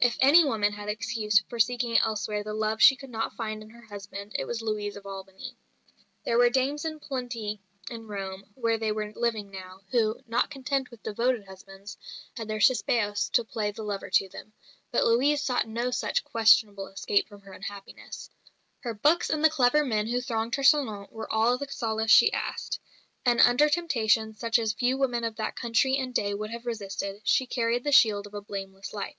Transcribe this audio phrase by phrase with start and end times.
[0.00, 3.70] If any woman had excuse for seeking elsewhere the love she could not find in
[3.70, 5.56] her husband it was Louise of Albany.
[6.24, 7.60] There were dames in plenty
[7.90, 9.60] in Rome (where they were now living)
[9.90, 11.98] who, not content with devoted husbands,
[12.36, 14.52] had their cisibeos to play the lover to them;
[14.92, 18.30] but Louise sought no such questionable escape from her unhappiness.
[18.84, 22.32] Her books and the clever men who thronged her salon were all the solace she
[22.32, 22.78] asked;
[23.26, 27.20] and under temptation such as few women of that country and day would have resisted,
[27.24, 29.16] she carried the shield of a blameless life.